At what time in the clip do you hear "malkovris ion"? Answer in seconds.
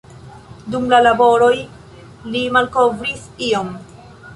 2.59-3.75